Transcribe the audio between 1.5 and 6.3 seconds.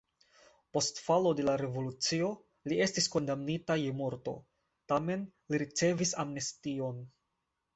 revolucio li estis kondamnita je morto, tamen li ricevis